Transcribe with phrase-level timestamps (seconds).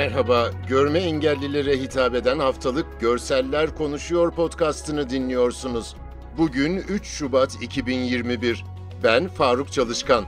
[0.00, 5.96] Merhaba, görme engellilere hitap eden haftalık Görseller Konuşuyor podcastını dinliyorsunuz.
[6.38, 8.64] Bugün 3 Şubat 2021.
[9.04, 10.24] Ben Faruk Çalışkan.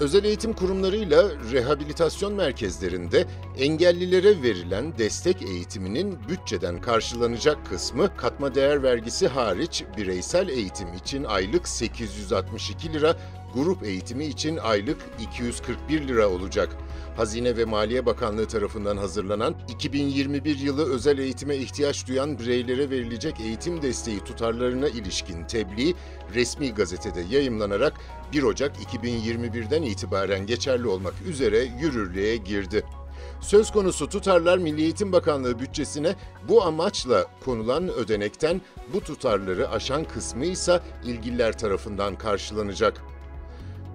[0.00, 3.26] Özel eğitim kurumlarıyla rehabilitasyon merkezlerinde
[3.58, 11.68] engellilere verilen destek eğitiminin bütçeden karşılanacak kısmı katma değer vergisi hariç bireysel eğitim için aylık
[11.68, 13.16] 862 lira,
[13.54, 16.76] grup eğitimi için aylık 241 lira olacak.
[17.16, 23.82] Hazine ve Maliye Bakanlığı tarafından hazırlanan 2021 yılı özel eğitime ihtiyaç duyan bireylere verilecek eğitim
[23.82, 25.94] desteği tutarlarına ilişkin tebliğ
[26.34, 27.92] resmi gazetede yayımlanarak
[28.32, 32.84] 1 Ocak 2021'den itibaren geçerli olmak üzere yürürlüğe girdi.
[33.40, 36.14] Söz konusu tutarlar Milli Eğitim Bakanlığı bütçesine
[36.48, 38.60] bu amaçla konulan ödenekten
[38.92, 43.11] bu tutarları aşan kısmı ise ilgililer tarafından karşılanacak.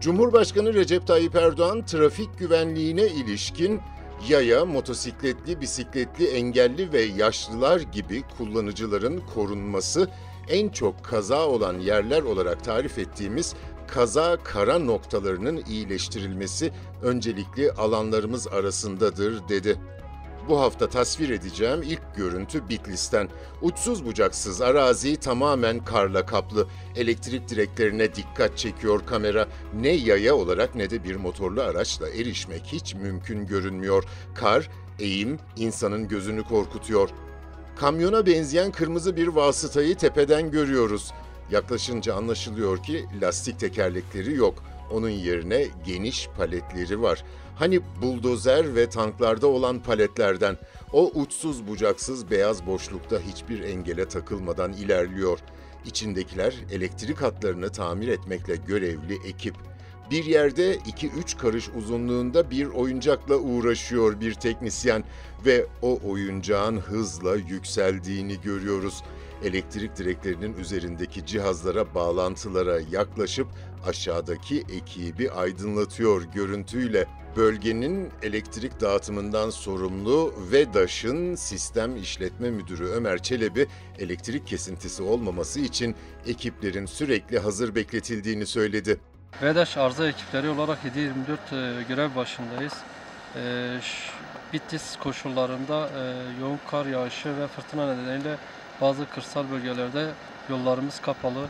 [0.01, 3.81] Cumhurbaşkanı Recep Tayyip Erdoğan trafik güvenliğine ilişkin
[4.29, 10.09] yaya, motosikletli, bisikletli, engelli ve yaşlılar gibi kullanıcıların korunması
[10.49, 13.55] en çok kaza olan yerler olarak tarif ettiğimiz
[13.87, 16.71] kaza kara noktalarının iyileştirilmesi
[17.03, 19.77] öncelikli alanlarımız arasındadır dedi.
[20.49, 23.29] Bu hafta tasvir edeceğim ilk görüntü Bitlis'ten.
[23.61, 26.67] Uçsuz bucaksız arazi tamamen karla kaplı.
[26.95, 29.47] Elektrik direklerine dikkat çekiyor kamera.
[29.81, 34.03] Ne yaya olarak ne de bir motorlu araçla erişmek hiç mümkün görünmüyor.
[34.35, 37.09] Kar, eğim insanın gözünü korkutuyor.
[37.75, 41.13] Kamyona benzeyen kırmızı bir vasıtayı tepeden görüyoruz.
[41.51, 44.63] Yaklaşınca anlaşılıyor ki lastik tekerlekleri yok.
[44.91, 47.23] Onun yerine geniş paletleri var.
[47.55, 50.57] Hani buldozer ve tanklarda olan paletlerden.
[50.93, 55.39] O uçsuz bucaksız beyaz boşlukta hiçbir engele takılmadan ilerliyor.
[55.85, 59.55] İçindekiler elektrik hatlarını tamir etmekle görevli ekip.
[60.11, 65.03] Bir yerde 2-3 karış uzunluğunda bir oyuncakla uğraşıyor bir teknisyen
[65.45, 69.03] ve o oyuncağın hızla yükseldiğini görüyoruz.
[69.43, 73.47] Elektrik direklerinin üzerindeki cihazlara, bağlantılara yaklaşıp
[73.87, 77.05] aşağıdaki ekibi aydınlatıyor görüntüyle.
[77.35, 83.67] Bölgenin elektrik dağıtımından sorumlu VEDAŞ'ın sistem işletme müdürü Ömer Çelebi
[83.99, 85.95] elektrik kesintisi olmaması için
[86.27, 88.99] ekiplerin sürekli hazır bekletildiğini söyledi.
[89.41, 90.79] VEDAŞ arıza ekipleri olarak
[91.51, 92.73] 7-24 e, görev başındayız.
[93.35, 93.77] E,
[94.53, 96.01] Bitlis koşullarında e,
[96.41, 98.37] yoğun kar yağışı ve fırtına nedeniyle
[98.81, 100.15] bazı kırsal bölgelerde
[100.49, 101.49] yollarımız kapalı.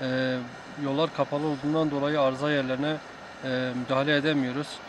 [0.00, 0.38] E,
[0.84, 2.96] Yollar kapalı olduğundan dolayı arıza yerlerine
[3.44, 4.80] e, müdahale edemiyoruz.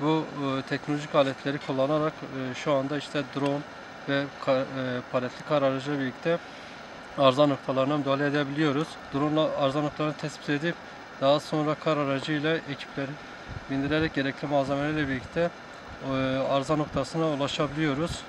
[0.00, 0.26] Bu
[0.58, 3.60] e, teknolojik aletleri kullanarak e, şu anda işte drone
[4.08, 6.38] ve ka- e, paletli kar aracıyla birlikte
[7.18, 8.88] arıza noktalarına müdahale edebiliyoruz.
[9.14, 10.76] Drone arıza noktalarını tespit edip
[11.20, 13.18] daha sonra kar aracıyla ekiplerin
[13.70, 15.50] bindirerek gerekli malzemelerle birlikte
[16.02, 16.08] e,
[16.48, 18.26] arıza noktasına ulaşabiliyoruz.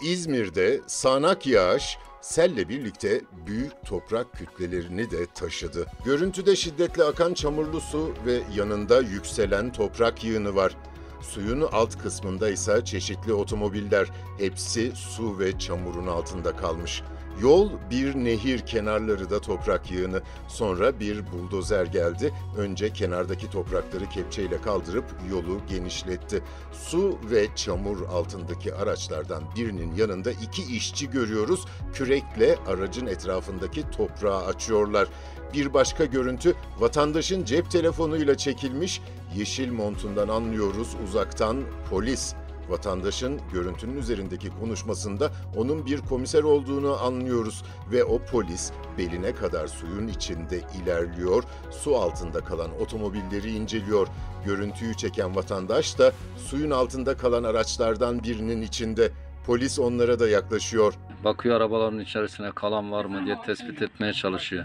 [0.00, 5.86] İzmir'de sağanak yağış selle birlikte büyük toprak kütlelerini de taşıdı.
[6.04, 10.76] Görüntüde şiddetle akan çamurlu su ve yanında yükselen toprak yığını var.
[11.20, 17.02] Suyun alt kısmında ise çeşitli otomobiller, hepsi su ve çamurun altında kalmış.
[17.42, 20.22] Yol bir nehir kenarları da toprak yığını.
[20.48, 22.34] Sonra bir buldozer geldi.
[22.58, 26.42] Önce kenardaki toprakları kepçeyle kaldırıp yolu genişletti.
[26.72, 31.64] Su ve çamur altındaki araçlardan birinin yanında iki işçi görüyoruz.
[31.94, 35.08] Kürekle aracın etrafındaki toprağı açıyorlar.
[35.54, 39.00] Bir başka görüntü vatandaşın cep telefonuyla çekilmiş.
[39.36, 42.34] Yeşil montundan anlıyoruz uzaktan polis.
[42.68, 47.62] Vatandaşın görüntünün üzerindeki konuşmasında onun bir komiser olduğunu anlıyoruz
[47.92, 54.08] ve o polis beline kadar suyun içinde ilerliyor, su altında kalan otomobilleri inceliyor.
[54.44, 59.10] Görüntüyü çeken vatandaş da suyun altında kalan araçlardan birinin içinde.
[59.46, 60.94] Polis onlara da yaklaşıyor.
[61.24, 64.64] Bakıyor arabaların içerisine kalan var mı diye tespit etmeye çalışıyor.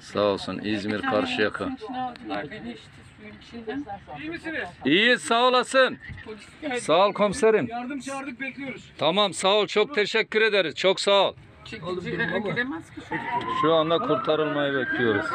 [0.00, 1.76] Sağ olsun İzmir Karşıyaka.
[4.20, 4.62] İyi misiniz?
[4.84, 5.98] İyi sağ olasın.
[6.80, 7.68] Sağ ol komiserim.
[7.68, 8.92] Yardım çağırdık bekliyoruz.
[8.98, 10.74] Tamam sağ ol çok teşekkür ederiz.
[10.74, 11.34] Çok sağ ol.
[13.62, 15.26] Şu anda kurtarılmayı bekliyoruz.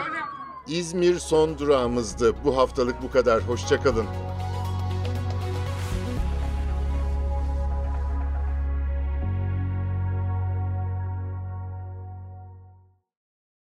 [0.68, 2.36] İzmir son durağımızdı.
[2.44, 3.42] Bu haftalık bu kadar.
[3.42, 4.06] Hoşçakalın.